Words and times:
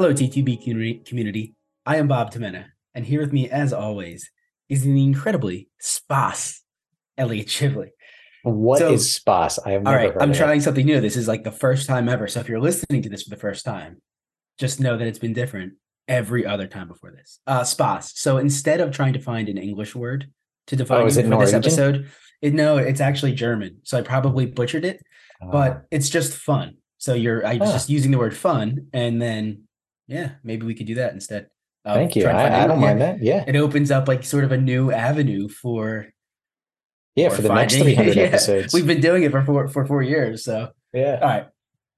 Hello, 0.00 0.14
TTB 0.14 1.04
community. 1.04 1.54
I 1.84 1.96
am 1.96 2.08
Bob 2.08 2.32
Tamena, 2.32 2.68
and 2.94 3.04
here 3.04 3.20
with 3.20 3.34
me, 3.34 3.50
as 3.50 3.70
always, 3.74 4.30
is 4.70 4.82
the 4.82 5.04
incredibly 5.04 5.68
spas 5.78 6.62
Elliot 7.18 7.48
Chivley. 7.48 7.90
What 8.42 8.78
so, 8.78 8.92
is 8.94 9.12
spas? 9.12 9.58
I 9.58 9.72
have 9.72 9.86
all 9.86 9.94
right. 9.94 10.14
I'm 10.18 10.32
trying 10.32 10.60
it. 10.60 10.62
something 10.62 10.86
new. 10.86 11.02
This 11.02 11.16
is 11.16 11.28
like 11.28 11.44
the 11.44 11.52
first 11.52 11.86
time 11.86 12.08
ever. 12.08 12.28
So 12.28 12.40
if 12.40 12.48
you're 12.48 12.62
listening 12.62 13.02
to 13.02 13.10
this 13.10 13.24
for 13.24 13.28
the 13.28 13.36
first 13.36 13.62
time, 13.62 14.00
just 14.58 14.80
know 14.80 14.96
that 14.96 15.06
it's 15.06 15.18
been 15.18 15.34
different 15.34 15.74
every 16.08 16.46
other 16.46 16.66
time 16.66 16.88
before 16.88 17.10
this. 17.10 17.38
Uh, 17.46 17.62
spas. 17.62 18.18
So 18.18 18.38
instead 18.38 18.80
of 18.80 18.92
trying 18.92 19.12
to 19.12 19.20
find 19.20 19.50
an 19.50 19.58
English 19.58 19.94
word 19.94 20.30
to 20.68 20.76
define 20.76 21.02
oh, 21.02 21.06
it 21.08 21.12
for 21.12 21.22
Norwegian? 21.24 21.60
this 21.60 21.76
episode, 21.76 22.10
it, 22.40 22.54
no, 22.54 22.78
it's 22.78 23.02
actually 23.02 23.34
German. 23.34 23.80
So 23.82 23.98
I 23.98 24.00
probably 24.00 24.46
butchered 24.46 24.86
it, 24.86 25.02
uh, 25.42 25.50
but 25.50 25.84
it's 25.90 26.08
just 26.08 26.32
fun. 26.32 26.76
So 26.96 27.12
you're 27.12 27.46
I 27.46 27.58
was 27.58 27.70
just 27.70 27.90
using 27.90 28.12
the 28.12 28.18
word 28.18 28.34
fun, 28.34 28.86
and 28.94 29.20
then 29.20 29.64
yeah, 30.10 30.32
maybe 30.42 30.66
we 30.66 30.74
could 30.74 30.86
do 30.86 30.96
that 30.96 31.12
instead. 31.12 31.48
Thank 31.84 32.16
you. 32.16 32.26
I, 32.26 32.64
I 32.64 32.66
don't 32.66 32.80
mind 32.80 33.00
that. 33.00 33.22
Yeah, 33.22 33.44
it 33.46 33.56
opens 33.56 33.90
up 33.90 34.08
like 34.08 34.24
sort 34.24 34.44
of 34.44 34.52
a 34.52 34.58
new 34.58 34.90
avenue 34.90 35.48
for 35.48 36.08
yeah 37.16 37.30
for 37.30 37.42
the 37.42 37.48
finding. 37.48 37.78
next 37.78 37.96
300 37.96 38.16
yeah. 38.16 38.22
episodes. 38.24 38.74
We've 38.74 38.86
been 38.86 39.00
doing 39.00 39.22
it 39.22 39.30
for 39.30 39.42
four 39.44 39.68
for 39.68 39.86
four 39.86 40.02
years. 40.02 40.44
So 40.44 40.70
yeah. 40.92 41.18
All 41.22 41.28
right. 41.28 41.46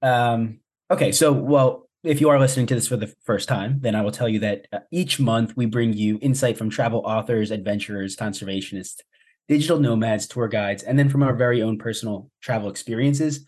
Um. 0.03 0.61
Okay. 0.91 1.11
So 1.11 1.33
well, 1.33 1.89
if 2.05 2.21
you 2.21 2.29
are 2.29 2.39
listening 2.39 2.67
to 2.67 2.75
this 2.75 2.89
for 2.89 2.97
the 2.97 3.13
first 3.25 3.49
time, 3.49 3.79
then 3.81 3.95
I 3.95 4.03
will 4.03 4.13
tell 4.13 4.29
you 4.29 4.41
that 4.41 4.67
uh, 4.73 4.81
each 4.91 5.19
month 5.19 5.57
we 5.57 5.67
bring 5.67 5.95
you 5.95 6.19
insight 6.21 6.59
from 6.59 6.71
travel 6.71 7.03
authors, 7.05 7.51
adventurers, 7.51 8.17
conservationists, 8.17 9.01
digital 9.49 9.79
nomads, 9.79 10.27
tour 10.27 10.49
guides, 10.49 10.83
and 10.83 10.99
then 10.99 11.09
from 11.09 11.23
our 11.23 11.35
very 11.35 11.63
own 11.63 11.79
personal 11.79 12.31
travel 12.41 12.69
experiences. 12.69 13.47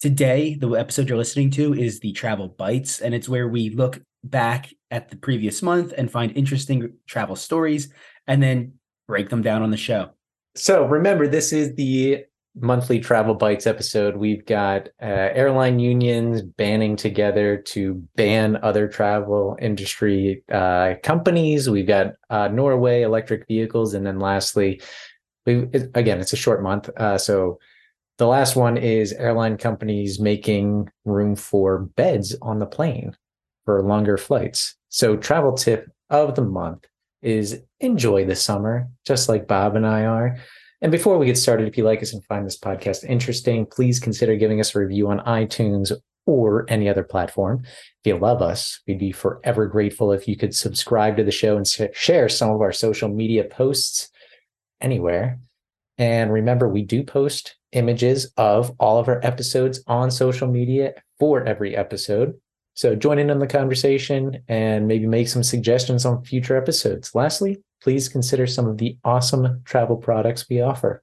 Today, 0.00 0.54
the 0.54 0.70
episode 0.76 1.10
you're 1.10 1.18
listening 1.18 1.50
to 1.50 1.74
is 1.74 2.00
the 2.00 2.12
Travel 2.12 2.48
Bites, 2.48 3.00
and 3.00 3.14
it's 3.14 3.28
where 3.28 3.48
we 3.48 3.68
look 3.68 4.00
back 4.24 4.72
at 4.90 5.10
the 5.10 5.16
previous 5.16 5.60
month 5.60 5.92
and 5.94 6.10
find 6.10 6.34
interesting 6.34 6.94
travel 7.06 7.36
stories 7.36 7.92
and 8.26 8.42
then 8.42 8.72
break 9.06 9.28
them 9.28 9.42
down 9.42 9.60
on 9.60 9.70
the 9.70 9.76
show. 9.76 10.08
So 10.54 10.86
remember, 10.86 11.28
this 11.28 11.52
is 11.52 11.74
the 11.74 12.24
monthly 12.54 12.98
Travel 12.98 13.34
Bites 13.34 13.66
episode. 13.66 14.16
We've 14.16 14.46
got 14.46 14.88
uh, 15.02 15.04
airline 15.34 15.78
unions 15.78 16.40
banning 16.40 16.96
together 16.96 17.58
to 17.58 18.02
ban 18.16 18.56
other 18.62 18.88
travel 18.88 19.58
industry 19.60 20.42
uh, 20.50 20.94
companies. 21.02 21.68
We've 21.68 21.86
got 21.86 22.14
uh, 22.30 22.48
Norway 22.48 23.02
electric 23.02 23.46
vehicles, 23.46 23.92
and 23.92 24.06
then 24.06 24.18
lastly, 24.18 24.80
we 25.44 25.68
again 25.94 26.20
it's 26.20 26.32
a 26.32 26.36
short 26.36 26.62
month, 26.62 26.88
uh, 26.96 27.18
so 27.18 27.58
the 28.20 28.26
last 28.26 28.54
one 28.54 28.76
is 28.76 29.14
airline 29.14 29.56
companies 29.56 30.20
making 30.20 30.90
room 31.06 31.34
for 31.34 31.78
beds 31.78 32.36
on 32.42 32.58
the 32.58 32.66
plane 32.66 33.16
for 33.64 33.82
longer 33.82 34.18
flights. 34.18 34.76
So, 34.90 35.16
travel 35.16 35.54
tip 35.54 35.90
of 36.10 36.34
the 36.34 36.44
month 36.44 36.84
is 37.22 37.62
enjoy 37.80 38.26
the 38.26 38.36
summer, 38.36 38.90
just 39.06 39.30
like 39.30 39.48
Bob 39.48 39.74
and 39.74 39.86
I 39.86 40.04
are. 40.04 40.36
And 40.82 40.92
before 40.92 41.16
we 41.16 41.24
get 41.24 41.38
started, 41.38 41.66
if 41.66 41.78
you 41.78 41.84
like 41.84 42.02
us 42.02 42.12
and 42.12 42.22
find 42.26 42.44
this 42.44 42.58
podcast 42.58 43.04
interesting, 43.04 43.64
please 43.64 43.98
consider 43.98 44.36
giving 44.36 44.60
us 44.60 44.74
a 44.74 44.80
review 44.80 45.08
on 45.08 45.20
iTunes 45.20 45.90
or 46.26 46.66
any 46.68 46.90
other 46.90 47.04
platform. 47.04 47.62
If 47.64 48.04
you 48.04 48.18
love 48.18 48.42
us, 48.42 48.80
we'd 48.86 48.98
be 48.98 49.12
forever 49.12 49.66
grateful 49.66 50.12
if 50.12 50.28
you 50.28 50.36
could 50.36 50.54
subscribe 50.54 51.16
to 51.16 51.24
the 51.24 51.30
show 51.30 51.56
and 51.56 51.66
share 51.94 52.28
some 52.28 52.50
of 52.50 52.60
our 52.60 52.72
social 52.72 53.08
media 53.08 53.44
posts 53.44 54.10
anywhere. 54.78 55.38
And 55.96 56.30
remember, 56.30 56.68
we 56.68 56.82
do 56.82 57.02
post 57.02 57.56
images 57.72 58.32
of 58.36 58.72
all 58.78 58.98
of 58.98 59.08
our 59.08 59.20
episodes 59.24 59.82
on 59.86 60.10
social 60.10 60.48
media 60.48 60.94
for 61.18 61.44
every 61.44 61.76
episode. 61.76 62.34
So 62.74 62.94
join 62.94 63.18
in 63.18 63.30
on 63.30 63.38
the 63.38 63.46
conversation 63.46 64.42
and 64.48 64.88
maybe 64.88 65.06
make 65.06 65.28
some 65.28 65.42
suggestions 65.42 66.04
on 66.06 66.24
future 66.24 66.56
episodes. 66.56 67.14
Lastly, 67.14 67.58
please 67.82 68.08
consider 68.08 68.46
some 68.46 68.66
of 68.66 68.78
the 68.78 68.96
awesome 69.04 69.62
travel 69.64 69.96
products 69.96 70.48
we 70.48 70.60
offer. 70.60 71.02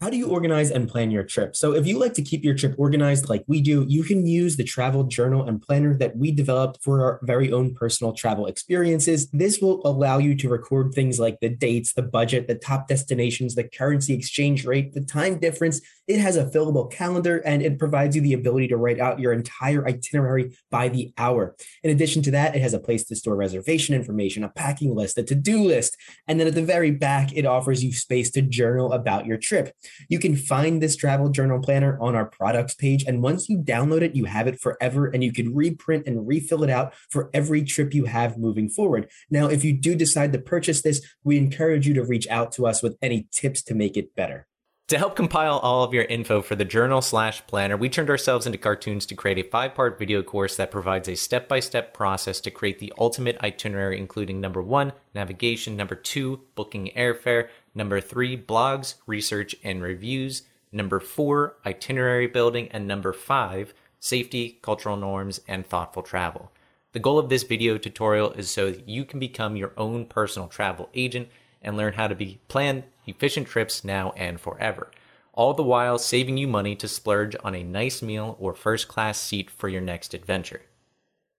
How 0.00 0.10
do 0.10 0.16
you 0.16 0.28
organize 0.28 0.70
and 0.70 0.88
plan 0.88 1.10
your 1.10 1.24
trip? 1.24 1.56
So, 1.56 1.74
if 1.74 1.84
you 1.84 1.98
like 1.98 2.14
to 2.14 2.22
keep 2.22 2.44
your 2.44 2.54
trip 2.54 2.76
organized 2.78 3.28
like 3.28 3.42
we 3.48 3.60
do, 3.60 3.84
you 3.88 4.04
can 4.04 4.24
use 4.28 4.56
the 4.56 4.62
travel 4.62 5.02
journal 5.02 5.48
and 5.48 5.60
planner 5.60 5.92
that 5.96 6.16
we 6.16 6.30
developed 6.30 6.84
for 6.84 7.02
our 7.02 7.20
very 7.24 7.50
own 7.50 7.74
personal 7.74 8.12
travel 8.12 8.46
experiences. 8.46 9.28
This 9.32 9.58
will 9.60 9.84
allow 9.84 10.18
you 10.18 10.36
to 10.36 10.48
record 10.48 10.94
things 10.94 11.18
like 11.18 11.40
the 11.40 11.48
dates, 11.48 11.94
the 11.94 12.02
budget, 12.02 12.46
the 12.46 12.54
top 12.54 12.86
destinations, 12.86 13.56
the 13.56 13.64
currency 13.64 14.14
exchange 14.14 14.64
rate, 14.64 14.92
the 14.92 15.00
time 15.00 15.40
difference. 15.40 15.80
It 16.06 16.20
has 16.20 16.36
a 16.36 16.46
fillable 16.46 16.90
calendar 16.90 17.38
and 17.38 17.60
it 17.60 17.78
provides 17.78 18.14
you 18.14 18.22
the 18.22 18.34
ability 18.34 18.68
to 18.68 18.76
write 18.76 19.00
out 19.00 19.18
your 19.18 19.32
entire 19.32 19.86
itinerary 19.86 20.56
by 20.70 20.88
the 20.88 21.12
hour. 21.18 21.56
In 21.82 21.90
addition 21.90 22.22
to 22.22 22.30
that, 22.30 22.54
it 22.54 22.62
has 22.62 22.72
a 22.72 22.78
place 22.78 23.04
to 23.06 23.16
store 23.16 23.34
reservation 23.34 23.96
information, 23.96 24.44
a 24.44 24.48
packing 24.48 24.94
list, 24.94 25.18
a 25.18 25.24
to 25.24 25.34
do 25.34 25.62
list. 25.64 25.96
And 26.28 26.38
then 26.38 26.46
at 26.46 26.54
the 26.54 26.62
very 26.62 26.92
back, 26.92 27.36
it 27.36 27.44
offers 27.44 27.82
you 27.82 27.92
space 27.92 28.30
to 28.30 28.42
journal 28.42 28.92
about 28.92 29.26
your 29.26 29.36
trip. 29.36 29.74
You 30.08 30.18
can 30.18 30.36
find 30.36 30.82
this 30.82 30.96
travel 30.96 31.28
journal 31.28 31.60
planner 31.60 31.98
on 32.00 32.14
our 32.14 32.26
products 32.26 32.74
page. 32.74 33.04
And 33.06 33.22
once 33.22 33.48
you 33.48 33.58
download 33.58 34.02
it, 34.02 34.14
you 34.14 34.24
have 34.24 34.46
it 34.46 34.60
forever 34.60 35.06
and 35.06 35.22
you 35.22 35.32
can 35.32 35.54
reprint 35.54 36.06
and 36.06 36.26
refill 36.26 36.64
it 36.64 36.70
out 36.70 36.94
for 37.10 37.30
every 37.32 37.62
trip 37.62 37.94
you 37.94 38.06
have 38.06 38.38
moving 38.38 38.68
forward. 38.68 39.10
Now, 39.30 39.46
if 39.46 39.64
you 39.64 39.72
do 39.72 39.94
decide 39.94 40.32
to 40.32 40.38
purchase 40.38 40.82
this, 40.82 41.04
we 41.24 41.36
encourage 41.38 41.86
you 41.86 41.94
to 41.94 42.04
reach 42.04 42.28
out 42.28 42.52
to 42.52 42.66
us 42.66 42.82
with 42.82 42.96
any 43.02 43.28
tips 43.32 43.62
to 43.64 43.74
make 43.74 43.96
it 43.96 44.14
better. 44.14 44.46
To 44.88 44.96
help 44.96 45.16
compile 45.16 45.58
all 45.58 45.84
of 45.84 45.92
your 45.92 46.04
info 46.04 46.40
for 46.40 46.56
the 46.56 46.64
journal 46.64 47.02
slash 47.02 47.46
planner, 47.46 47.76
we 47.76 47.90
turned 47.90 48.08
ourselves 48.08 48.46
into 48.46 48.56
cartoons 48.56 49.04
to 49.04 49.14
create 49.14 49.36
a 49.36 49.42
five 49.42 49.74
part 49.74 49.98
video 49.98 50.22
course 50.22 50.56
that 50.56 50.70
provides 50.70 51.10
a 51.10 51.14
step 51.14 51.46
by 51.46 51.60
step 51.60 51.92
process 51.92 52.40
to 52.40 52.50
create 52.50 52.78
the 52.78 52.94
ultimate 52.96 53.36
itinerary, 53.42 53.98
including 53.98 54.40
number 54.40 54.62
one, 54.62 54.94
navigation, 55.14 55.76
number 55.76 55.94
two, 55.94 56.40
booking 56.54 56.90
airfare, 56.96 57.48
number 57.78 58.00
three, 58.00 58.36
blogs, 58.36 58.96
research, 59.06 59.56
and 59.64 59.82
reviews, 59.82 60.42
number 60.70 61.00
four, 61.00 61.54
itinerary 61.64 62.26
building, 62.26 62.68
and 62.72 62.86
number 62.86 63.14
five, 63.14 63.72
safety, 63.98 64.58
cultural 64.60 64.96
norms, 64.96 65.40
and 65.48 65.66
thoughtful 65.66 66.02
travel. 66.02 66.52
The 66.92 66.98
goal 66.98 67.18
of 67.18 67.28
this 67.28 67.44
video 67.44 67.78
tutorial 67.78 68.32
is 68.32 68.50
so 68.50 68.70
that 68.70 68.88
you 68.88 69.04
can 69.04 69.20
become 69.20 69.56
your 69.56 69.72
own 69.76 70.04
personal 70.04 70.48
travel 70.48 70.90
agent 70.94 71.28
and 71.62 71.76
learn 71.76 71.94
how 71.94 72.08
to 72.08 72.14
be 72.14 72.40
plan 72.48 72.84
efficient 73.06 73.46
trips 73.46 73.84
now 73.84 74.12
and 74.16 74.40
forever, 74.40 74.90
all 75.32 75.54
the 75.54 75.62
while 75.62 75.98
saving 75.98 76.36
you 76.36 76.48
money 76.48 76.74
to 76.76 76.88
splurge 76.88 77.34
on 77.42 77.54
a 77.54 77.62
nice 77.62 78.02
meal 78.02 78.36
or 78.38 78.54
first 78.54 78.88
class 78.88 79.18
seat 79.18 79.50
for 79.50 79.68
your 79.68 79.80
next 79.80 80.14
adventure. 80.14 80.62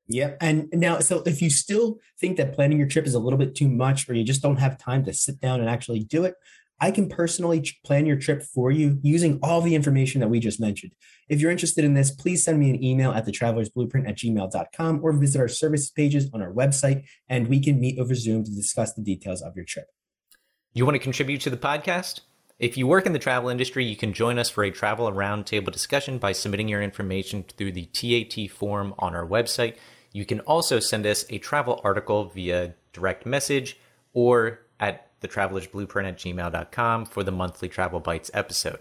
Yep. 0.10 0.38
And 0.42 0.70
now, 0.74 1.00
so 1.00 1.22
if 1.26 1.42
you 1.42 1.52
still 1.52 2.00
think 2.20 2.38
that 2.38 2.54
planning 2.54 2.80
your 2.80 2.88
trip 2.88 3.06
is 3.06 3.14
a 3.14 3.20
little 3.20 3.38
bit 3.38 3.56
too 3.56 3.70
much, 3.70 4.10
or 4.10 4.16
you 4.16 4.24
just 4.24 4.42
don't 4.42 4.58
have 4.58 4.78
time 4.78 5.06
to 5.06 5.14
sit 5.14 5.40
down 5.40 5.60
and 5.60 5.70
actually 5.70 6.00
do 6.00 6.26
it, 6.26 6.34
I 6.82 6.92
can 6.92 7.10
personally 7.10 7.64
plan 7.86 8.06
your 8.06 8.16
trip 8.16 8.42
for 8.42 8.72
you 8.72 9.00
using 9.04 9.38
all 9.44 9.62
the 9.62 9.76
information 9.76 10.20
that 10.22 10.30
we 10.30 10.40
just 10.40 10.60
mentioned. 10.60 10.94
If 11.28 11.42
you're 11.42 11.52
interested 11.52 11.86
in 11.86 11.94
this, 11.94 12.10
please 12.10 12.44
send 12.44 12.60
me 12.60 12.70
an 12.70 12.84
email 12.84 13.12
at 13.12 13.28
thetravelersblueprint 13.28 14.08
at 14.08 14.18
gmail.com 14.18 15.00
or 15.04 15.12
visit 15.12 15.40
our 15.40 15.48
services 15.48 15.92
pages 15.92 16.30
on 16.34 16.42
our 16.42 16.52
website, 16.52 17.04
and 17.28 17.48
we 17.48 17.60
can 17.60 17.80
meet 17.80 18.00
over 18.00 18.16
Zoom 18.16 18.44
to 18.44 18.52
discuss 18.52 18.94
the 18.94 19.04
details 19.04 19.42
of 19.42 19.56
your 19.56 19.66
trip. 19.66 19.88
You 20.74 20.86
want 20.86 20.96
to 20.96 21.00
contribute 21.00 21.42
to 21.42 21.50
the 21.50 21.58
podcast? 21.58 22.22
If 22.58 22.78
you 22.78 22.88
work 22.88 23.06
in 23.06 23.14
the 23.14 23.20
travel 23.20 23.50
industry, 23.50 23.86
you 23.86 23.96
can 23.96 24.12
join 24.12 24.40
us 24.40 24.50
for 24.50 24.64
a 24.64 24.72
travel 24.72 25.12
roundtable 25.12 25.72
discussion 25.72 26.18
by 26.18 26.32
submitting 26.32 26.68
your 26.68 26.82
information 26.82 27.44
through 27.44 27.74
the 27.74 27.86
TAT 27.86 28.50
form 28.52 28.94
on 28.98 29.16
our 29.16 29.26
website. 29.26 29.76
You 30.12 30.26
can 30.26 30.40
also 30.42 30.80
send 30.80 31.06
us 31.06 31.26
a 31.30 31.38
travel 31.38 31.80
article 31.84 32.26
via 32.26 32.74
direct 32.94 33.26
message 33.26 33.78
or 34.14 34.62
at 34.80 35.08
thetravelersblueprint 35.22 36.08
at 36.08 36.18
gmail.com 36.18 37.06
for 37.06 37.24
the 37.24 37.32
monthly 37.32 37.68
Travel 37.68 38.00
Bites 38.00 38.32
episode. 38.34 38.80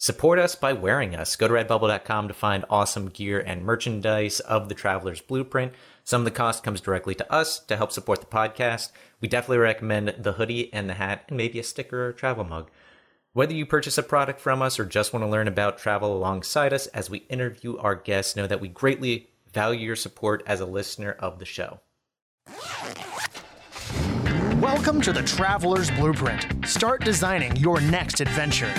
Support 0.00 0.38
us 0.38 0.54
by 0.54 0.74
wearing 0.74 1.16
us. 1.16 1.34
Go 1.34 1.48
to 1.48 1.54
redbubble.com 1.54 2.28
to 2.28 2.34
find 2.34 2.64
awesome 2.70 3.08
gear 3.08 3.40
and 3.40 3.64
merchandise 3.64 4.38
of 4.40 4.68
the 4.68 4.74
Traveler's 4.74 5.20
Blueprint. 5.20 5.72
Some 6.04 6.20
of 6.20 6.24
the 6.24 6.30
cost 6.30 6.62
comes 6.62 6.80
directly 6.80 7.16
to 7.16 7.32
us 7.32 7.58
to 7.60 7.76
help 7.76 7.90
support 7.90 8.20
the 8.20 8.26
podcast. 8.26 8.92
We 9.20 9.26
definitely 9.26 9.58
recommend 9.58 10.14
the 10.16 10.34
hoodie 10.34 10.72
and 10.72 10.88
the 10.88 10.94
hat 10.94 11.24
and 11.28 11.36
maybe 11.36 11.58
a 11.58 11.64
sticker 11.64 12.06
or 12.06 12.08
a 12.10 12.14
travel 12.14 12.44
mug. 12.44 12.70
Whether 13.32 13.54
you 13.54 13.66
purchase 13.66 13.98
a 13.98 14.02
product 14.04 14.40
from 14.40 14.62
us 14.62 14.78
or 14.78 14.84
just 14.84 15.12
want 15.12 15.24
to 15.24 15.28
learn 15.28 15.48
about 15.48 15.78
travel 15.78 16.16
alongside 16.16 16.72
us 16.72 16.86
as 16.88 17.10
we 17.10 17.18
interview 17.28 17.76
our 17.78 17.96
guests, 17.96 18.36
know 18.36 18.46
that 18.46 18.60
we 18.60 18.68
greatly 18.68 19.30
value 19.52 19.86
your 19.86 19.96
support 19.96 20.42
as 20.46 20.60
a 20.60 20.66
listener 20.66 21.12
of 21.18 21.38
the 21.38 21.44
show. 21.44 21.80
Welcome 24.60 25.00
to 25.02 25.12
the 25.12 25.22
Traveler's 25.22 25.90
Blueprint. 25.92 26.66
Start 26.66 27.04
designing 27.04 27.54
your 27.56 27.80
next 27.80 28.20
adventure. 28.20 28.72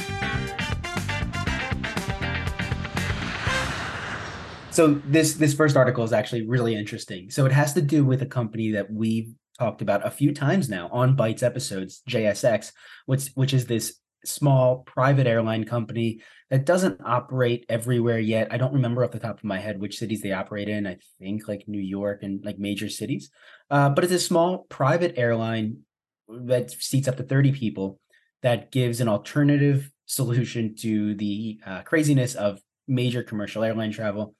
So 4.72 5.02
this 5.06 5.34
this 5.34 5.54
first 5.54 5.76
article 5.76 6.04
is 6.04 6.14
actually 6.14 6.48
really 6.48 6.76
interesting. 6.76 7.30
So 7.30 7.46
it 7.46 7.52
has 7.52 7.74
to 7.74 7.82
do 7.82 8.06
with 8.06 8.22
a 8.22 8.26
company 8.26 8.72
that 8.72 8.92
we've 8.92 9.34
talked 9.58 9.82
about 9.82 10.06
a 10.06 10.12
few 10.12 10.34
times 10.34 10.70
now 10.70 10.90
on 10.92 11.16
Bites 11.16 11.44
episodes, 11.44 12.02
JSX, 12.10 12.72
which 13.06 13.30
which 13.36 13.54
is 13.54 13.66
this 13.66 13.98
small 14.26 14.80
private 14.80 15.28
airline 15.28 15.64
company 15.64 16.22
that 16.50 16.66
doesn't 16.66 17.02
operate 17.04 17.66
everywhere 17.70 18.20
yet. 18.20 18.48
I 18.52 18.58
don't 18.58 18.74
remember 18.74 19.04
off 19.04 19.12
the 19.12 19.20
top 19.20 19.38
of 19.38 19.44
my 19.44 19.60
head 19.60 19.80
which 19.80 19.98
cities 19.98 20.22
they 20.22 20.32
operate 20.32 20.68
in. 20.68 20.88
I 20.88 20.98
think 21.20 21.48
like 21.48 21.68
New 21.68 21.82
York 21.82 22.24
and 22.24 22.44
like 22.44 22.60
major 22.60 22.90
cities. 22.90 23.30
Uh, 23.70 23.90
but 23.90 24.04
it's 24.04 24.14
a 24.14 24.20
small 24.20 24.66
private 24.70 25.14
airline 25.18 25.80
that 26.28 26.72
seats 26.72 27.08
up 27.08 27.18
to 27.18 27.24
30 27.24 27.52
people 27.52 28.00
that 28.42 28.72
gives 28.72 29.02
an 29.02 29.08
alternative 29.08 29.92
solution 30.06 30.76
to 30.76 31.16
the 31.16 31.60
uh, 31.66 31.82
craziness 31.82 32.36
of 32.36 32.60
major 32.88 33.24
commercial 33.24 33.64
airline 33.64 33.92
travel. 33.92 34.36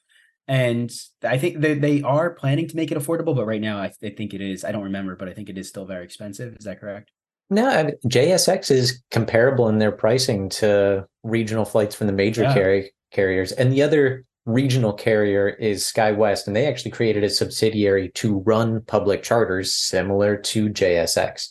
And 0.48 0.92
I 1.24 1.38
think 1.38 1.60
they, 1.60 1.76
they 1.76 2.02
are 2.02 2.32
planning 2.32 2.68
to 2.70 2.76
make 2.76 2.92
it 2.92 2.98
affordable, 2.98 3.36
but 3.36 3.46
right 3.46 3.62
now 3.62 3.78
I, 3.78 3.92
I 4.04 4.10
think 4.10 4.34
it 4.34 4.42
is. 4.42 4.66
I 4.66 4.72
don't 4.72 4.86
remember, 4.86 5.16
but 5.16 5.30
I 5.30 5.34
think 5.34 5.48
it 5.48 5.60
is 5.60 5.70
still 5.70 5.86
very 5.86 6.04
expensive. 6.04 6.56
Is 6.58 6.66
that 6.66 6.80
correct? 6.80 7.12
No, 7.50 7.68
I 7.68 7.84
mean, 7.84 7.96
JSX 8.08 8.70
is 8.70 9.02
comparable 9.12 9.68
in 9.70 9.80
their 9.80 9.92
pricing 9.92 10.50
to 10.50 11.08
regional 11.24 11.66
flights 11.66 11.96
from 11.96 12.08
the 12.08 12.14
major 12.14 12.44
Yeah. 12.44 12.56
carri- 12.56 12.90
carriers. 13.12 13.52
And 13.52 13.74
the 13.74 13.82
other 13.82 14.26
regional 14.46 14.94
carrier 14.94 15.50
is 15.50 15.84
SkyWest, 15.84 16.48
and 16.48 16.56
they 16.56 16.68
actually 16.68 16.92
created 16.92 17.24
a 17.24 17.30
subsidiary 17.30 18.10
to 18.16 18.40
run 18.40 18.82
public 18.82 19.24
charters 19.24 19.74
similar 19.74 20.38
to 20.38 20.70
JSX. 20.70 21.50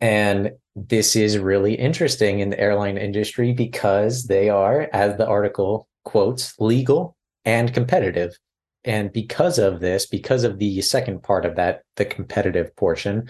And 0.00 0.52
this 0.76 1.16
is 1.16 1.38
really 1.38 1.74
interesting 1.74 2.38
in 2.40 2.50
the 2.50 2.60
airline 2.60 2.98
industry 2.98 3.52
because 3.52 4.24
they 4.24 4.48
are, 4.48 4.88
as 4.92 5.16
the 5.16 5.26
article 5.26 5.88
quotes, 6.04 6.54
legal 6.60 7.16
and 7.44 7.72
competitive. 7.74 8.38
And 8.84 9.12
because 9.12 9.58
of 9.58 9.80
this, 9.80 10.06
because 10.06 10.44
of 10.44 10.58
the 10.58 10.80
second 10.82 11.22
part 11.22 11.44
of 11.44 11.56
that, 11.56 11.82
the 11.96 12.04
competitive 12.04 12.74
portion, 12.76 13.28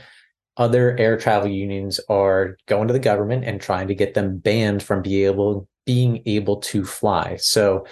other 0.58 0.96
air 0.98 1.16
travel 1.16 1.48
unions 1.48 2.00
are 2.08 2.56
going 2.66 2.88
to 2.88 2.92
the 2.92 2.98
government 2.98 3.44
and 3.44 3.60
trying 3.60 3.88
to 3.88 3.94
get 3.94 4.14
them 4.14 4.38
banned 4.38 4.82
from 4.82 5.02
be 5.02 5.24
able 5.24 5.68
being 5.86 6.22
able 6.26 6.56
to 6.56 6.84
fly. 6.84 7.36
So 7.36 7.86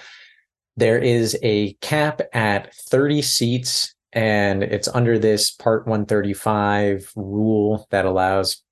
there 0.76 0.98
is 0.98 1.38
a 1.42 1.72
cap 1.74 2.20
at 2.34 2.74
30 2.74 3.22
seats 3.22 3.94
and 4.12 4.62
it's 4.62 4.88
under 4.88 5.18
this 5.18 5.50
part 5.50 5.86
135 5.86 7.10
rule 7.16 7.86
that 7.90 8.04
allows 8.04 8.62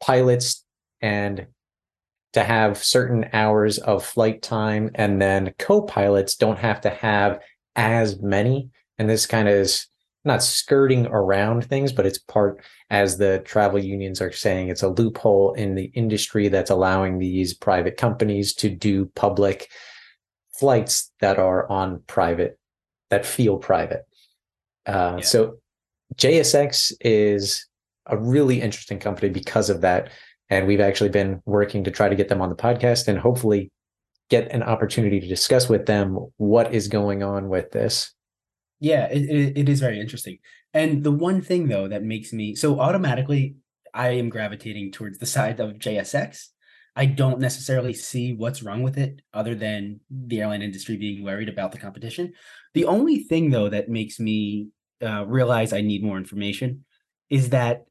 pilots 0.00 0.64
and 1.00 1.46
to 2.32 2.44
have 2.44 2.82
certain 2.82 3.28
hours 3.32 3.78
of 3.78 4.04
flight 4.04 4.42
time 4.42 4.90
and 4.94 5.20
then 5.20 5.52
co-pilots 5.58 6.36
don't 6.36 6.58
have 6.58 6.80
to 6.82 6.90
have 6.90 7.40
as 7.74 8.20
many 8.20 8.70
and 8.98 9.08
this 9.08 9.26
kind 9.26 9.48
of 9.48 9.54
is 9.54 9.88
not 10.24 10.42
skirting 10.42 11.06
around 11.06 11.64
things 11.64 11.92
but 11.92 12.06
it's 12.06 12.18
part 12.18 12.62
as 12.90 13.18
the 13.18 13.40
travel 13.44 13.78
unions 13.78 14.20
are 14.20 14.32
saying 14.32 14.68
it's 14.68 14.82
a 14.82 14.88
loophole 14.88 15.52
in 15.54 15.74
the 15.74 15.86
industry 15.94 16.48
that's 16.48 16.70
allowing 16.70 17.18
these 17.18 17.54
private 17.54 17.96
companies 17.96 18.54
to 18.54 18.68
do 18.68 19.06
public 19.14 19.68
flights 20.58 21.10
that 21.20 21.38
are 21.38 21.68
on 21.70 22.02
private 22.06 22.58
that 23.10 23.26
feel 23.26 23.56
private 23.58 24.02
uh, 24.86 25.16
Yeah. 25.18 25.24
so 25.24 25.56
jsx 26.16 26.92
is 27.00 27.66
a 28.06 28.16
really 28.16 28.60
interesting 28.60 28.98
company 28.98 29.30
because 29.30 29.70
of 29.70 29.80
that 29.80 30.10
and 30.50 30.66
we've 30.66 30.80
actually 30.80 31.08
been 31.08 31.40
working 31.46 31.84
to 31.84 31.90
try 31.90 32.08
to 32.08 32.14
get 32.16 32.28
them 32.28 32.42
on 32.42 32.50
the 32.50 32.56
podcast 32.56 33.08
and 33.08 33.18
hopefully 33.18 33.70
get 34.28 34.50
an 34.52 34.62
opportunity 34.62 35.20
to 35.20 35.26
discuss 35.26 35.68
with 35.68 35.86
them 35.86 36.18
what 36.36 36.74
is 36.74 36.88
going 36.88 37.22
on 37.22 37.48
with 37.48 37.70
this 37.70 38.14
Yeah, 38.82 39.06
it, 39.06 39.22
it, 39.22 39.58
it 39.58 39.68
is 39.68 39.78
very 39.78 40.00
interesting. 40.00 40.38
And 40.74 41.04
the 41.04 41.12
one 41.12 41.40
thing 41.40 41.68
though 41.68 41.86
that 41.86 42.02
makes 42.02 42.32
me 42.32 42.56
so 42.56 42.80
automatically 42.80 43.54
I 43.94 44.08
am 44.08 44.28
gravitating 44.28 44.90
towards 44.90 45.18
the 45.18 45.26
side 45.36 45.60
of 45.60 45.74
JSX. 45.74 46.48
I 46.96 47.06
don't 47.06 47.38
necessarily 47.38 47.94
see 47.94 48.34
what's 48.34 48.62
wrong 48.62 48.82
with 48.82 48.98
it 48.98 49.22
other 49.32 49.54
than 49.54 50.00
the 50.10 50.40
airline 50.40 50.62
industry 50.62 50.96
being 50.96 51.22
worried 51.22 51.48
about 51.48 51.70
the 51.70 51.78
competition. 51.78 52.32
The 52.74 52.86
only 52.86 53.20
thing 53.20 53.50
though 53.50 53.68
that 53.68 53.88
makes 53.88 54.18
me 54.18 54.68
uh, 55.00 55.26
realize 55.26 55.72
I 55.72 55.80
need 55.80 56.02
more 56.02 56.18
information 56.18 56.84
is 57.30 57.50
that 57.50 57.86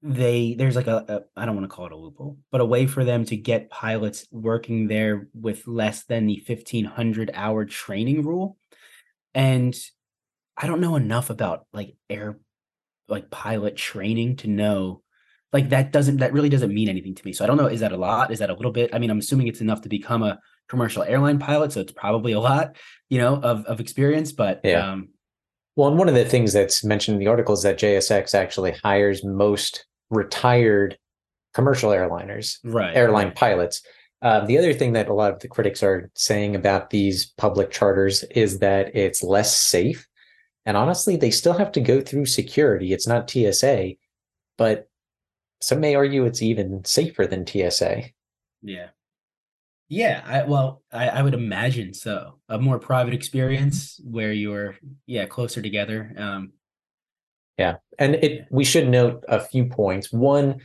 they 0.00 0.54
there's 0.56 0.76
like 0.76 0.86
a, 0.86 1.04
a 1.08 1.40
I 1.40 1.44
don't 1.44 1.56
want 1.56 1.68
to 1.68 1.74
call 1.74 1.86
it 1.86 1.92
a 1.92 1.96
loophole, 1.96 2.38
but 2.52 2.60
a 2.60 2.64
way 2.64 2.86
for 2.86 3.04
them 3.04 3.24
to 3.24 3.36
get 3.36 3.68
pilots 3.68 4.28
working 4.30 4.86
there 4.86 5.26
with 5.34 5.66
less 5.66 6.04
than 6.04 6.26
the 6.26 6.40
1500 6.46 7.32
hour 7.34 7.64
training 7.64 8.22
rule. 8.22 8.56
And 9.34 9.74
I 10.56 10.66
don't 10.66 10.80
know 10.80 10.96
enough 10.96 11.30
about 11.30 11.66
like 11.72 11.94
air 12.08 12.38
like 13.08 13.30
pilot 13.30 13.76
training 13.76 14.36
to 14.36 14.48
know 14.48 15.02
like 15.52 15.68
that 15.70 15.92
doesn't 15.92 16.18
that 16.18 16.32
really 16.32 16.48
doesn't 16.48 16.72
mean 16.72 16.88
anything 16.88 17.14
to 17.14 17.24
me. 17.24 17.32
So 17.32 17.44
I 17.44 17.46
don't 17.46 17.56
know 17.56 17.66
is 17.66 17.80
that 17.80 17.92
a 17.92 17.96
lot? 17.96 18.30
Is 18.30 18.40
that 18.40 18.50
a 18.50 18.54
little 18.54 18.72
bit? 18.72 18.90
I 18.92 18.98
mean, 18.98 19.10
I'm 19.10 19.18
assuming 19.18 19.46
it's 19.46 19.60
enough 19.60 19.82
to 19.82 19.88
become 19.88 20.22
a 20.22 20.38
commercial 20.68 21.02
airline 21.02 21.38
pilot, 21.38 21.72
so 21.72 21.80
it's 21.80 21.92
probably 21.92 22.32
a 22.32 22.40
lot, 22.40 22.76
you 23.08 23.18
know, 23.18 23.36
of 23.36 23.64
of 23.66 23.80
experience, 23.80 24.32
but 24.32 24.60
Yeah. 24.64 24.92
um 24.92 25.10
Well, 25.76 25.88
and 25.88 25.98
one 25.98 26.08
of 26.08 26.14
the 26.14 26.24
things 26.24 26.52
that's 26.52 26.84
mentioned 26.84 27.16
in 27.16 27.20
the 27.20 27.28
article 27.28 27.54
is 27.54 27.62
that 27.62 27.78
JSX 27.78 28.34
actually 28.34 28.72
hires 28.82 29.24
most 29.24 29.86
retired 30.10 30.98
commercial 31.54 31.90
airliners, 31.90 32.58
right. 32.64 32.96
airline 32.96 33.28
right. 33.28 33.36
pilots. 33.36 33.82
Uh, 34.22 34.44
the 34.46 34.58
other 34.58 34.72
thing 34.72 34.94
that 34.94 35.08
a 35.08 35.14
lot 35.14 35.32
of 35.32 35.38
the 35.40 35.48
critics 35.48 35.82
are 35.82 36.10
saying 36.14 36.56
about 36.56 36.90
these 36.90 37.26
public 37.36 37.70
charters 37.70 38.24
is 38.34 38.58
that 38.58 38.94
it's 38.96 39.22
less 39.22 39.56
safe. 39.56 40.06
And 40.66 40.76
honestly, 40.76 41.16
they 41.16 41.30
still 41.30 41.52
have 41.54 41.72
to 41.72 41.80
go 41.80 42.00
through 42.00 42.26
security. 42.26 42.92
It's 42.92 43.06
not 43.06 43.30
TSA, 43.30 43.92
but 44.56 44.88
some 45.60 45.80
may 45.80 45.94
argue 45.94 46.24
it's 46.24 46.42
even 46.42 46.84
safer 46.84 47.26
than 47.26 47.46
TSA. 47.46 48.04
Yeah. 48.62 48.88
Yeah, 49.88 50.22
I 50.26 50.44
well, 50.44 50.82
I, 50.90 51.08
I 51.08 51.22
would 51.22 51.34
imagine 51.34 51.92
so. 51.92 52.38
A 52.48 52.58
more 52.58 52.78
private 52.78 53.12
experience 53.12 54.00
where 54.02 54.32
you're 54.32 54.76
yeah, 55.06 55.26
closer 55.26 55.60
together. 55.60 56.12
Um 56.16 56.52
Yeah, 57.58 57.76
and 57.98 58.14
it 58.16 58.46
we 58.50 58.64
should 58.64 58.88
note 58.88 59.24
a 59.28 59.40
few 59.40 59.66
points. 59.66 60.10
One, 60.10 60.60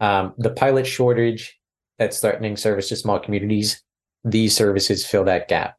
um, 0.00 0.34
the 0.36 0.50
pilot 0.50 0.86
shortage 0.86 1.58
that's 1.98 2.20
threatening 2.20 2.56
service 2.56 2.90
to 2.90 2.96
small 2.96 3.18
communities. 3.18 3.82
These 4.24 4.54
services 4.54 5.06
fill 5.06 5.24
that 5.24 5.48
gap, 5.48 5.76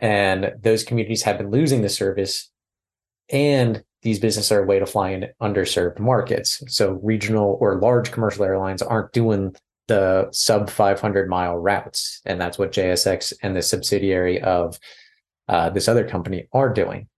and 0.00 0.52
those 0.60 0.82
communities 0.82 1.22
have 1.22 1.38
been 1.38 1.50
losing 1.50 1.82
the 1.82 1.88
service, 1.88 2.50
and 3.30 3.84
these 4.02 4.18
businesses 4.18 4.50
are 4.50 4.62
a 4.62 4.66
way 4.66 4.78
to 4.78 4.86
fly 4.86 5.10
in 5.10 5.28
underserved 5.40 6.00
markets. 6.00 6.62
So 6.68 6.98
regional 7.02 7.58
or 7.60 7.78
large 7.80 8.10
commercial 8.10 8.44
airlines 8.44 8.82
aren't 8.82 9.12
doing 9.12 9.54
the 9.88 10.28
sub 10.32 10.70
500 10.70 11.28
mile 11.28 11.56
routes, 11.56 12.22
and 12.24 12.40
that's 12.40 12.58
what 12.58 12.72
JSX 12.72 13.34
and 13.42 13.54
the 13.54 13.62
subsidiary 13.62 14.40
of 14.40 14.78
uh, 15.48 15.68
this 15.70 15.86
other 15.86 16.08
company 16.08 16.46
are 16.52 16.72
doing. 16.72 17.08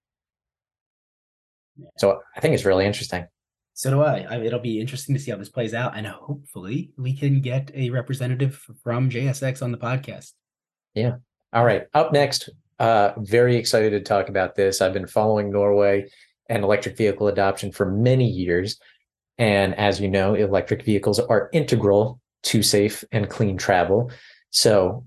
So 1.98 2.20
I 2.36 2.40
think 2.40 2.54
it's 2.54 2.64
really 2.64 2.84
interesting. 2.84 3.26
So 3.74 3.90
do 3.90 4.02
I. 4.02 4.26
I. 4.28 4.36
It'll 4.40 4.58
be 4.58 4.80
interesting 4.80 5.14
to 5.14 5.20
see 5.20 5.30
how 5.30 5.36
this 5.36 5.48
plays 5.48 5.74
out, 5.74 5.96
and 5.96 6.06
hopefully 6.06 6.92
we 6.98 7.14
can 7.14 7.40
get 7.40 7.70
a 7.74 7.90
representative 7.90 8.66
from 8.82 9.08
JSX 9.08 9.62
on 9.62 9.72
the 9.72 9.78
podcast. 9.78 10.32
Yeah. 10.94 11.16
All 11.52 11.64
right. 11.64 11.86
Up 11.94 12.12
next, 12.12 12.50
uh, 12.82 13.14
very 13.18 13.56
excited 13.56 13.90
to 13.90 14.00
talk 14.00 14.28
about 14.28 14.56
this. 14.56 14.80
I've 14.80 14.92
been 14.92 15.06
following 15.06 15.52
Norway 15.52 16.10
and 16.48 16.64
electric 16.64 16.96
vehicle 16.96 17.28
adoption 17.28 17.70
for 17.70 17.86
many 17.86 18.26
years. 18.26 18.76
And 19.38 19.72
as 19.76 20.00
you 20.00 20.08
know, 20.08 20.34
electric 20.34 20.84
vehicles 20.84 21.20
are 21.20 21.48
integral 21.52 22.20
to 22.42 22.60
safe 22.60 23.04
and 23.12 23.30
clean 23.30 23.56
travel. 23.56 24.10
So 24.50 25.06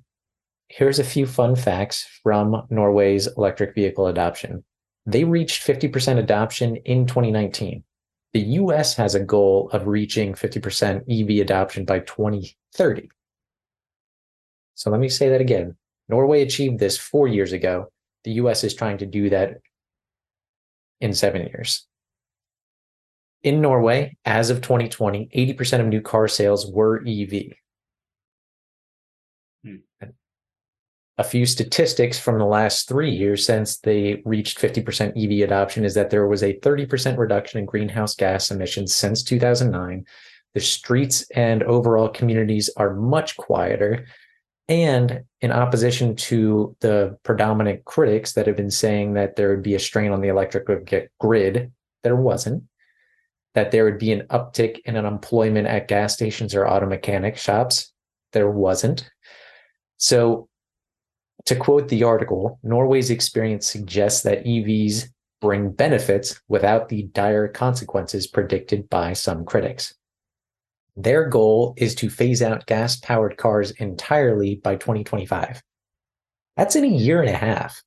here's 0.69 0.99
a 0.99 1.03
few 1.03 1.25
fun 1.25 1.57
facts 1.57 2.07
from 2.23 2.65
Norway's 2.69 3.27
electric 3.35 3.75
vehicle 3.75 4.07
adoption. 4.07 4.63
They 5.05 5.25
reached 5.25 5.67
50% 5.67 6.17
adoption 6.17 6.77
in 6.77 7.05
2019. 7.05 7.83
The 8.31 8.39
US 8.39 8.95
has 8.95 9.15
a 9.15 9.19
goal 9.19 9.69
of 9.73 9.85
reaching 9.85 10.33
50% 10.33 11.03
EV 11.09 11.41
adoption 11.41 11.83
by 11.83 11.99
2030. 11.99 13.09
So 14.75 14.89
let 14.91 15.01
me 15.01 15.09
say 15.09 15.27
that 15.27 15.41
again. 15.41 15.75
Norway 16.07 16.41
achieved 16.41 16.79
this 16.79 16.97
four 16.97 17.27
years 17.27 17.53
ago. 17.53 17.87
The 18.23 18.33
US 18.33 18.63
is 18.63 18.73
trying 18.73 18.99
to 18.99 19.05
do 19.05 19.29
that 19.29 19.57
in 21.01 21.13
seven 21.13 21.47
years. 21.47 21.85
In 23.43 23.61
Norway, 23.61 24.17
as 24.25 24.49
of 24.49 24.61
2020, 24.61 25.29
80% 25.35 25.81
of 25.81 25.87
new 25.87 26.01
car 26.01 26.27
sales 26.27 26.69
were 26.71 27.03
EV. 27.07 27.53
Hmm. 29.63 29.75
A 31.17 31.23
few 31.23 31.45
statistics 31.45 32.19
from 32.19 32.39
the 32.39 32.45
last 32.45 32.89
three 32.89 33.11
years 33.11 33.45
since 33.45 33.77
they 33.77 34.21
reached 34.25 34.59
50% 34.59 35.13
EV 35.15 35.47
adoption 35.47 35.85
is 35.85 35.93
that 35.93 36.09
there 36.09 36.27
was 36.27 36.43
a 36.43 36.59
30% 36.59 37.17
reduction 37.17 37.59
in 37.59 37.65
greenhouse 37.65 38.15
gas 38.15 38.51
emissions 38.51 38.93
since 38.93 39.23
2009. 39.23 40.05
The 40.55 40.59
streets 40.59 41.29
and 41.35 41.63
overall 41.63 42.09
communities 42.09 42.69
are 42.75 42.95
much 42.95 43.37
quieter. 43.37 44.07
And 44.67 45.23
in 45.41 45.51
opposition 45.51 46.15
to 46.15 46.75
the 46.79 47.17
predominant 47.23 47.85
critics 47.85 48.33
that 48.33 48.47
have 48.47 48.55
been 48.55 48.71
saying 48.71 49.13
that 49.13 49.35
there 49.35 49.49
would 49.49 49.61
be 49.61 49.75
a 49.75 49.79
strain 49.79 50.11
on 50.11 50.21
the 50.21 50.29
electric 50.29 50.65
grid, 51.19 51.71
there 52.03 52.15
wasn't. 52.15 52.63
that 53.55 53.71
there 53.71 53.85
would 53.85 53.97
be 53.97 54.11
an 54.11 54.27
uptick 54.27 54.79
in 54.85 54.97
unemployment 54.97 55.65
at 55.65 55.87
gas 55.87 56.13
stations 56.13 56.53
or 56.53 56.67
auto 56.67 56.85
mechanic 56.85 57.37
shops. 57.37 57.91
There 58.33 58.51
wasn't. 58.51 59.09
So, 59.97 60.49
to 61.45 61.55
quote 61.55 61.87
the 61.87 62.03
article, 62.03 62.59
Norway's 62.63 63.09
experience 63.09 63.65
suggests 63.67 64.23
that 64.23 64.43
EVs 64.43 65.07
bring 65.41 65.71
benefits 65.71 66.41
without 66.47 66.89
the 66.89 67.03
dire 67.03 67.47
consequences 67.47 68.27
predicted 68.27 68.89
by 68.89 69.13
some 69.13 69.45
critics. 69.45 69.93
Their 70.95 71.27
goal 71.27 71.73
is 71.77 71.95
to 71.95 72.09
phase 72.09 72.41
out 72.41 72.65
gas 72.67 72.95
powered 72.97 73.37
cars 73.37 73.71
entirely 73.71 74.55
by 74.55 74.75
2025. 74.75 75.61
That's 76.55 76.75
in 76.75 76.85
a 76.85 76.87
year 76.87 77.21
and 77.21 77.29
a 77.29 77.35
half. 77.35 77.83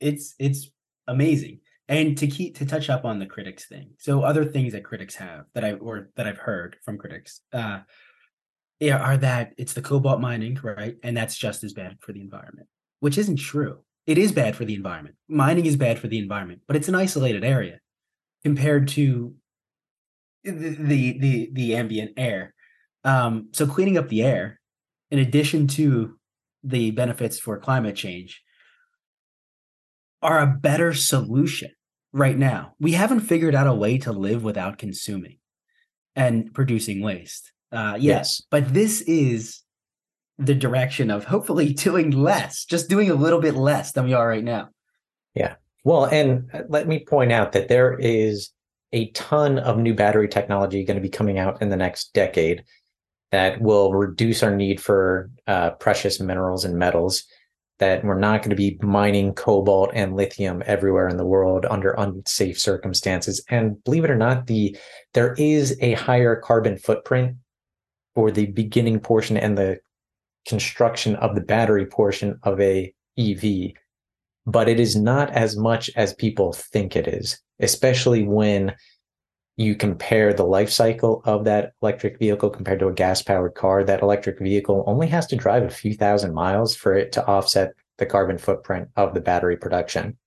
It's 0.00 0.34
it's 0.38 0.70
amazing. 1.06 1.60
And 1.88 2.16
to 2.18 2.26
keep 2.26 2.56
to 2.56 2.66
touch 2.66 2.90
up 2.90 3.04
on 3.04 3.18
the 3.18 3.26
critics 3.26 3.66
thing. 3.66 3.90
So 3.98 4.22
other 4.22 4.44
things 4.44 4.72
that 4.72 4.84
critics 4.84 5.14
have 5.16 5.44
that 5.54 5.64
I 5.64 5.72
or 5.74 6.10
that 6.16 6.26
I've 6.26 6.38
heard 6.38 6.76
from 6.84 6.98
critics 6.98 7.40
uh 7.52 7.80
are 8.82 9.16
that 9.16 9.54
it's 9.56 9.72
the 9.72 9.82
cobalt 9.82 10.20
mining, 10.20 10.58
right? 10.62 10.96
And 11.02 11.16
that's 11.16 11.36
just 11.36 11.64
as 11.64 11.72
bad 11.72 11.96
for 12.00 12.12
the 12.12 12.20
environment, 12.20 12.68
which 13.00 13.18
isn't 13.18 13.36
true. 13.36 13.78
It 14.06 14.18
is 14.18 14.32
bad 14.32 14.54
for 14.54 14.64
the 14.64 14.74
environment. 14.74 15.16
Mining 15.28 15.66
is 15.66 15.76
bad 15.76 15.98
for 15.98 16.08
the 16.08 16.18
environment, 16.18 16.62
but 16.66 16.76
it's 16.76 16.88
an 16.88 16.94
isolated 16.94 17.44
area 17.44 17.80
compared 18.44 18.88
to 18.88 19.34
the 20.52 21.18
the 21.18 21.50
the, 21.52 21.74
ambient 21.74 22.12
air. 22.16 22.54
Um, 23.04 23.48
so 23.52 23.66
cleaning 23.66 23.98
up 23.98 24.08
the 24.08 24.22
air, 24.22 24.60
in 25.10 25.18
addition 25.18 25.66
to 25.68 26.18
the 26.64 26.90
benefits 26.90 27.38
for 27.38 27.58
climate 27.58 27.96
change, 27.96 28.42
are 30.22 30.40
a 30.40 30.46
better 30.46 30.92
solution 30.92 31.70
right 32.12 32.36
now. 32.36 32.74
We 32.80 32.92
haven't 32.92 33.20
figured 33.20 33.54
out 33.54 33.66
a 33.66 33.74
way 33.74 33.98
to 33.98 34.12
live 34.12 34.42
without 34.42 34.78
consuming 34.78 35.38
and 36.14 36.52
producing 36.54 37.02
waste. 37.02 37.52
Uh, 37.70 37.96
yes, 37.98 38.42
but 38.50 38.72
this 38.72 39.02
is 39.02 39.62
the 40.38 40.54
direction 40.54 41.10
of 41.10 41.24
hopefully 41.24 41.72
doing 41.74 42.10
less, 42.10 42.64
just 42.64 42.88
doing 42.88 43.10
a 43.10 43.14
little 43.14 43.40
bit 43.40 43.54
less 43.54 43.92
than 43.92 44.04
we 44.04 44.14
are 44.14 44.28
right 44.28 44.44
now. 44.44 44.68
Yeah. 45.34 45.56
Well, 45.84 46.06
and 46.06 46.50
uh, 46.52 46.62
let 46.68 46.88
me 46.88 47.04
point 47.04 47.30
out 47.30 47.52
that 47.52 47.68
there 47.68 47.96
is 47.98 48.50
a 48.92 49.10
ton 49.10 49.58
of 49.58 49.78
new 49.78 49.94
battery 49.94 50.28
technology 50.28 50.84
going 50.84 50.96
to 50.96 51.02
be 51.02 51.08
coming 51.08 51.38
out 51.38 51.60
in 51.60 51.68
the 51.68 51.76
next 51.76 52.12
decade 52.12 52.64
that 53.32 53.60
will 53.60 53.92
reduce 53.92 54.42
our 54.42 54.54
need 54.54 54.80
for 54.80 55.30
uh, 55.46 55.70
precious 55.70 56.20
minerals 56.20 56.64
and 56.64 56.78
metals 56.78 57.24
that 57.78 58.02
we're 58.04 58.18
not 58.18 58.40
going 58.40 58.50
to 58.50 58.56
be 58.56 58.78
mining 58.80 59.34
cobalt 59.34 59.90
and 59.92 60.16
lithium 60.16 60.62
everywhere 60.64 61.08
in 61.08 61.18
the 61.18 61.26
world 61.26 61.66
under 61.68 61.92
unsafe 61.92 62.58
circumstances. 62.58 63.44
And 63.50 63.82
believe 63.84 64.04
it 64.04 64.10
or 64.10 64.16
not 64.16 64.46
the 64.46 64.76
there 65.12 65.34
is 65.34 65.76
a 65.80 65.92
higher 65.92 66.36
carbon 66.36 66.78
footprint 66.78 67.36
for 68.14 68.30
the 68.30 68.46
beginning 68.46 69.00
portion 69.00 69.36
and 69.36 69.58
the 69.58 69.78
construction 70.46 71.16
of 71.16 71.34
the 71.34 71.40
battery 71.40 71.84
portion 71.84 72.38
of 72.44 72.58
a 72.60 72.94
EV 73.18 73.72
but 74.46 74.68
it 74.68 74.78
is 74.78 74.96
not 74.96 75.30
as 75.30 75.56
much 75.56 75.90
as 75.96 76.14
people 76.14 76.52
think 76.52 76.96
it 76.96 77.08
is 77.08 77.38
especially 77.60 78.22
when 78.22 78.74
you 79.56 79.74
compare 79.74 80.34
the 80.34 80.44
life 80.44 80.70
cycle 80.70 81.22
of 81.24 81.44
that 81.44 81.72
electric 81.82 82.18
vehicle 82.18 82.50
compared 82.50 82.78
to 82.78 82.88
a 82.88 82.92
gas 82.92 83.22
powered 83.22 83.54
car, 83.54 83.82
that 83.84 84.02
electric 84.02 84.38
vehicle 84.38 84.84
only 84.86 85.06
has 85.06 85.26
to 85.26 85.36
drive 85.36 85.62
a 85.62 85.70
few 85.70 85.94
thousand 85.94 86.34
miles 86.34 86.76
for 86.76 86.94
it 86.94 87.12
to 87.12 87.26
offset 87.26 87.72
the 87.96 88.04
carbon 88.04 88.36
footprint 88.36 88.88
of 88.96 89.14
the 89.14 89.20
battery 89.20 89.56
production. 89.56 90.18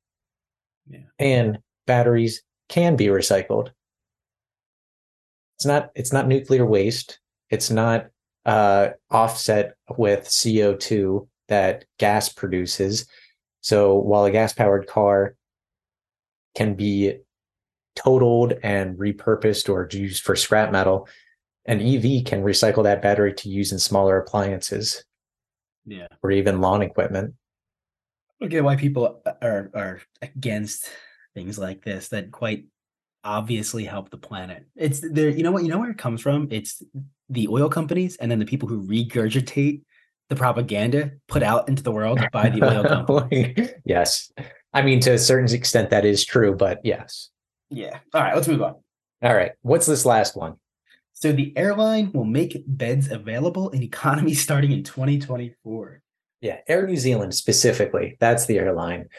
Yeah. 0.89 1.01
And 1.19 1.59
batteries 1.85 2.41
can 2.69 2.95
be 2.95 3.07
recycled. 3.07 3.69
It's 5.57 5.65
not 5.65 5.91
it's 5.93 6.13
not 6.13 6.27
nuclear 6.27 6.65
waste. 6.65 7.19
It's 7.51 7.69
not 7.69 8.07
uh, 8.45 8.89
offset 9.11 9.75
with 9.97 10.23
CO2 10.25 11.27
that 11.49 11.85
gas 11.99 12.29
produces. 12.29 13.05
So 13.61 13.95
while 13.95 14.25
a 14.25 14.31
gas 14.31 14.53
powered 14.53 14.87
car 14.87 15.35
can 16.55 16.75
be 16.75 17.19
totaled 17.95 18.53
and 18.63 18.97
repurposed 18.97 19.69
or 19.69 19.87
used 19.91 20.23
for 20.23 20.35
scrap 20.35 20.71
metal, 20.71 21.07
an 21.65 21.81
EV 21.81 22.25
can 22.25 22.43
recycle 22.43 22.83
that 22.83 23.01
battery 23.01 23.33
to 23.33 23.49
use 23.49 23.71
in 23.71 23.79
smaller 23.79 24.17
appliances. 24.17 25.03
Yeah. 25.85 26.07
Or 26.23 26.31
even 26.31 26.61
lawn 26.61 26.81
equipment. 26.81 27.35
I 28.41 28.47
get 28.47 28.63
why 28.63 28.75
people 28.75 29.21
are 29.41 29.69
are 29.73 30.01
against 30.21 30.89
things 31.33 31.59
like 31.59 31.83
this 31.83 32.09
that 32.09 32.31
quite 32.31 32.65
obviously 33.23 33.83
help 33.83 34.09
the 34.09 34.17
planet. 34.17 34.65
It's 34.75 35.01
there, 35.01 35.29
you 35.29 35.43
know 35.43 35.51
what, 35.51 35.63
you 35.63 35.69
know 35.69 35.79
where 35.79 35.91
it 35.91 35.97
comes 35.97 36.21
from? 36.21 36.47
It's 36.51 36.81
the 37.29 37.47
oil 37.49 37.69
companies 37.69 38.15
and 38.17 38.31
then 38.31 38.39
the 38.39 38.45
people 38.45 38.69
who 38.69 38.87
regurgitate 38.87 39.81
the 40.29 40.35
propaganda 40.35 41.11
put 41.27 41.43
out 41.43 41.67
into 41.67 41.83
the 41.83 41.91
world 41.91 42.19
by 42.31 42.49
the 42.49 42.63
oil 42.63 42.83
company. 42.87 43.55
yes. 43.85 44.31
I 44.73 44.83
mean, 44.83 44.99
to 45.01 45.13
a 45.13 45.17
certain 45.17 45.53
extent, 45.53 45.89
that 45.89 46.05
is 46.05 46.23
true, 46.23 46.55
but 46.55 46.79
yes. 46.83 47.29
Yeah. 47.69 47.99
All 48.13 48.21
right, 48.21 48.35
let's 48.35 48.47
move 48.47 48.61
on. 48.61 48.75
All 49.21 49.35
right. 49.35 49.51
What's 49.61 49.85
this 49.85 50.05
last 50.05 50.35
one? 50.35 50.55
So 51.13 51.33
the 51.33 51.51
airline 51.57 52.11
will 52.13 52.25
make 52.25 52.63
beds 52.65 53.11
available 53.11 53.69
in 53.69 53.83
economy 53.83 54.33
starting 54.35 54.71
in 54.71 54.83
2024. 54.83 56.01
Yeah, 56.41 56.59
Air 56.67 56.87
New 56.87 56.95
Zealand 56.95 57.35
specifically. 57.35 58.15
That's 58.19 58.45
the 58.45 58.57
airline. 58.59 59.09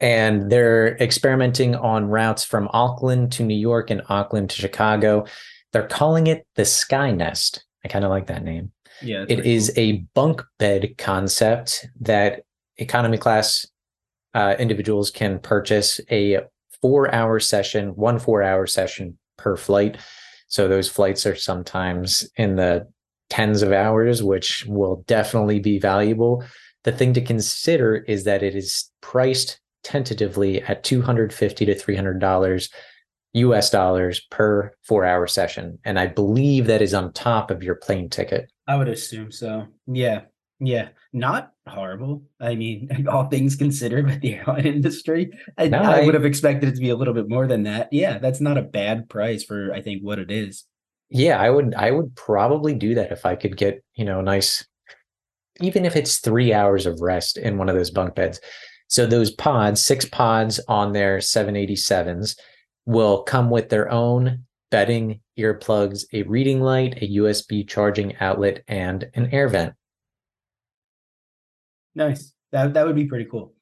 And 0.00 0.50
they're 0.50 0.96
experimenting 0.96 1.76
on 1.76 2.06
routes 2.06 2.44
from 2.44 2.70
Auckland 2.72 3.32
to 3.32 3.42
New 3.42 3.56
York 3.56 3.90
and 3.90 4.02
Auckland 4.08 4.50
to 4.50 4.56
Chicago. 4.56 5.26
They're 5.72 5.86
calling 5.86 6.26
it 6.28 6.46
the 6.56 6.62
Skynest. 6.62 7.60
I 7.84 7.88
kind 7.88 8.04
of 8.04 8.10
like 8.10 8.28
that 8.28 8.42
name. 8.42 8.72
Yeah. 9.00 9.24
It 9.28 9.46
is 9.46 9.72
cool. 9.74 9.84
a 9.84 9.92
bunk 10.14 10.42
bed 10.58 10.94
concept 10.98 11.86
that 12.00 12.42
economy 12.76 13.18
class 13.18 13.66
uh, 14.34 14.54
individuals 14.58 15.10
can 15.10 15.38
purchase 15.38 16.00
a 16.10 16.40
four 16.80 17.14
hour 17.14 17.38
session, 17.38 17.88
one 17.90 18.18
four 18.18 18.42
hour 18.42 18.66
session 18.66 19.18
per 19.38 19.56
flight. 19.56 19.98
So 20.48 20.68
those 20.68 20.88
flights 20.88 21.24
are 21.26 21.36
sometimes 21.36 22.28
in 22.36 22.56
the 22.56 22.88
tens 23.30 23.62
of 23.62 23.72
hours, 23.72 24.22
which 24.22 24.66
will 24.66 25.04
definitely 25.06 25.58
be 25.58 25.78
valuable. 25.78 26.44
The 26.84 26.92
thing 26.92 27.14
to 27.14 27.20
consider 27.22 27.96
is 27.96 28.24
that 28.24 28.42
it 28.42 28.54
is 28.54 28.90
priced 29.00 29.60
tentatively 29.84 30.62
at 30.62 30.84
250 30.84 31.66
to 31.66 31.74
300 31.74 32.20
dollars 32.20 32.68
US 33.34 33.70
dollars 33.70 34.20
per 34.30 34.72
4-hour 34.88 35.26
session 35.26 35.78
and 35.84 35.98
I 35.98 36.06
believe 36.06 36.66
that 36.66 36.82
is 36.82 36.92
on 36.94 37.12
top 37.12 37.50
of 37.50 37.62
your 37.62 37.74
plane 37.74 38.10
ticket. 38.10 38.51
I 38.66 38.76
would 38.76 38.88
assume 38.88 39.32
so. 39.32 39.66
Yeah. 39.86 40.22
Yeah, 40.64 40.90
not 41.12 41.50
horrible. 41.66 42.22
I 42.40 42.54
mean, 42.54 43.06
all 43.10 43.26
things 43.26 43.56
considered 43.56 44.06
with 44.06 44.20
the 44.20 44.36
airline 44.36 44.66
industry, 44.66 45.32
I, 45.58 45.68
no, 45.68 45.78
I, 45.78 46.00
I, 46.00 46.04
would 46.04 46.14
have 46.14 46.24
expected 46.24 46.68
it 46.68 46.74
to 46.76 46.80
be 46.80 46.90
a 46.90 46.96
little 46.96 47.14
bit 47.14 47.28
more 47.28 47.48
than 47.48 47.64
that. 47.64 47.88
Yeah, 47.90 48.18
that's 48.18 48.40
not 48.40 48.58
a 48.58 48.62
bad 48.62 49.08
price 49.08 49.42
for 49.42 49.72
I 49.74 49.82
think 49.82 50.02
what 50.02 50.20
it 50.20 50.30
is. 50.30 50.64
Yeah, 51.10 51.40
I 51.40 51.50
would 51.50 51.74
I 51.74 51.90
would 51.90 52.14
probably 52.14 52.74
do 52.74 52.94
that 52.94 53.10
if 53.10 53.26
I 53.26 53.34
could 53.34 53.56
get, 53.56 53.82
you 53.94 54.04
know, 54.04 54.20
a 54.20 54.22
nice 54.22 54.64
even 55.60 55.84
if 55.84 55.96
it's 55.96 56.18
3 56.18 56.54
hours 56.54 56.86
of 56.86 57.00
rest 57.00 57.36
in 57.36 57.58
one 57.58 57.68
of 57.68 57.74
those 57.74 57.90
bunk 57.90 58.14
beds. 58.14 58.40
So 58.88 59.04
those 59.04 59.30
pods, 59.30 59.84
six 59.84 60.04
pods 60.04 60.60
on 60.68 60.92
their 60.92 61.18
787s 61.18 62.38
will 62.86 63.22
come 63.22 63.50
with 63.50 63.68
their 63.68 63.90
own 63.90 64.44
bedding, 64.72 65.20
earplugs, 65.38 66.06
a 66.12 66.24
reading 66.24 66.60
light, 66.60 67.00
a 67.02 67.08
USB 67.18 67.68
charging 67.68 68.16
outlet 68.16 68.64
and 68.66 69.08
an 69.14 69.28
air 69.30 69.46
vent. 69.46 69.74
Nice. 71.94 72.32
That 72.50 72.74
that 72.74 72.86
would 72.86 72.96
be 72.96 73.04
pretty 73.04 73.26
cool. 73.26 73.54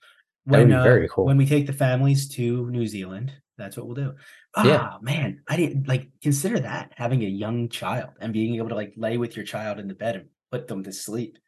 When, 0.45 0.53
that 0.53 0.59
would 0.61 0.69
be 0.69 0.75
uh, 0.75 0.83
very 0.85 1.09
cool. 1.09 1.27
When 1.27 1.37
we 1.37 1.47
take 1.47 1.67
the 1.67 1.73
families 1.75 2.29
to 2.37 2.71
New 2.71 2.87
Zealand, 2.87 3.33
that's 3.59 3.77
what 3.77 3.87
we'll 3.87 3.97
do. 3.97 4.15
Ah, 4.57 4.65
yeah. 4.65 4.97
man, 5.03 5.43
I 5.49 5.57
didn't 5.57 5.87
like 5.87 6.09
consider 6.23 6.61
that 6.61 6.93
having 6.97 7.23
a 7.23 7.29
young 7.29 7.69
child 7.69 8.11
and 8.21 8.33
being 8.33 8.55
able 8.57 8.71
to 8.71 8.75
like 8.75 8.95
lay 8.97 9.19
with 9.19 9.37
your 9.37 9.45
child 9.45 9.79
in 9.79 9.89
the 9.89 9.95
bed 9.95 10.17
and 10.17 10.27
put 10.51 10.69
them 10.69 10.85
to 10.85 10.93
sleep 10.93 11.39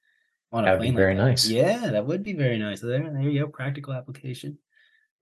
on 0.53 0.67
a 0.67 0.77
plane. 0.77 0.95
very 0.95 1.15
like 1.15 1.25
nice. 1.25 1.49
Yeah, 1.49 1.91
that 1.93 2.05
would 2.05 2.23
be 2.23 2.35
very 2.35 2.59
nice. 2.59 2.81
There, 2.81 3.01
there 3.01 3.23
you 3.23 3.41
go. 3.41 3.49
Practical 3.49 3.95
application. 3.95 4.59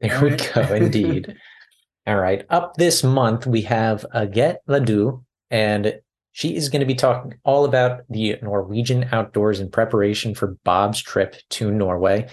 There 0.01 0.17
All 0.17 0.25
we 0.25 0.31
right. 0.31 0.53
go. 0.55 0.63
Indeed. 0.75 1.37
All 2.07 2.17
right. 2.17 2.45
Up 2.51 2.75
this 2.75 3.05
month, 3.05 3.47
we 3.47 3.63
have 3.63 4.07
Agathe 4.15 4.57
Ledoux, 4.67 5.25
and 5.51 6.01
she 6.33 6.57
is 6.57 6.69
going 6.69 6.81
to 6.81 6.87
be 6.87 6.95
talking 6.95 7.35
all 7.45 7.65
about 7.65 8.03
the 8.09 8.37
Norwegian 8.43 9.09
outdoors 9.13 9.61
in 9.61 9.71
preparation 9.71 10.35
for 10.35 10.57
Bob's 10.65 11.03
trip 11.03 11.37
to 11.51 11.71
Norway. 11.71 12.27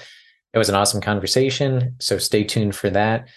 It 0.54 0.58
was 0.58 0.70
an 0.70 0.76
awesome 0.76 1.02
conversation, 1.02 1.96
so 2.00 2.18
stay 2.18 2.44
tuned 2.44 2.76
for 2.76 2.90
that. 2.92 3.28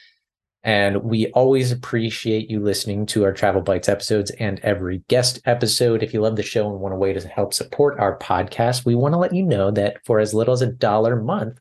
And 0.63 1.03
we 1.03 1.29
always 1.33 1.73
appreciate 1.73 2.51
you 2.51 2.61
listening 2.61 3.07
to 3.07 3.25
our 3.25 3.33
Travel 3.33 3.63
Bites 3.63 3.89
episodes 3.89 4.31
and 4.33 4.61
every 4.61 5.03
guest 5.09 5.41
episode. 5.47 6.03
If 6.03 6.13
you 6.13 6.21
love 6.21 6.37
the 6.37 6.43
show 6.43 6.71
and 6.71 6.81
want 6.81 6.95
a 6.95 6.99
way 6.99 7.15
to 7.15 7.29
help 7.29 7.55
support 7.55 7.99
our 7.99 8.19
podcast, 8.19 8.85
we 8.85 8.95
want 8.95 9.15
to 9.15 9.19
let 9.19 9.35
you 9.35 9.43
know 9.43 9.71
that 9.71 10.05
for 10.05 10.21
as 10.21 10.35
little 10.35 10.53
as 10.53 10.61
a 10.61 10.67
dollar 10.67 11.19
a 11.19 11.25
month, 11.25 11.59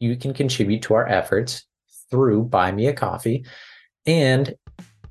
you 0.00 0.16
can 0.16 0.32
contribute 0.32 0.82
to 0.82 0.94
our 0.94 1.06
efforts 1.06 1.66
through 2.10 2.44
Buy 2.44 2.72
Me 2.72 2.86
a 2.86 2.94
Coffee. 2.94 3.44
And 4.08 4.54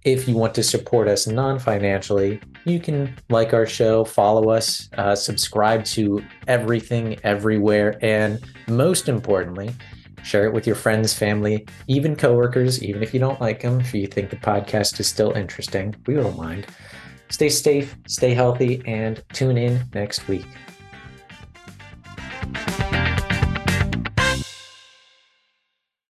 if 0.04 0.27
you 0.27 0.36
want 0.36 0.56
to 0.56 0.63
support 0.63 1.08
us 1.08 1.27
non 1.27 1.60
financially, 1.60 2.42
you 2.66 2.80
can 2.80 3.16
like 3.30 3.54
our 3.54 3.68
show, 3.68 4.04
follow 4.04 4.50
us, 4.50 4.89
uh, 4.98 5.16
subscribe 5.16 5.86
to 5.86 6.24
everything, 6.48 7.20
everywhere, 7.24 8.00
and 8.01 8.39
most 8.68 9.08
importantly, 9.08 9.70
share 10.24 10.46
it 10.46 10.54
with 10.54 10.66
your 10.66 10.75
friends, 10.75 11.13
family, 11.13 11.68
even 11.88 12.16
coworkers, 12.16 12.84
even 12.84 13.04
if 13.04 13.13
you 13.13 13.20
don't 13.20 13.39
like 13.39 13.62
them, 13.62 13.80
if 13.80 13.94
you 13.94 14.08
think 14.08 14.32
the 14.32 14.36
podcast 14.36 15.00
is 15.00 15.08
still 15.08 15.32
interesting. 15.34 15.96
We 16.08 16.16
don't 16.16 16.36
mind. 16.36 16.66
Stay 17.30 17.50
safe, 17.50 17.96
stay 18.08 18.34
healthy, 18.34 18.82
and 18.88 19.22
tune 19.32 19.58
in 19.58 19.84
next 19.94 20.27
week. 20.27 20.48